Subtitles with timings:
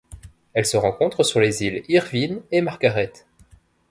[0.53, 3.13] Elle se rencontre sur les îles Irvine et Margaret.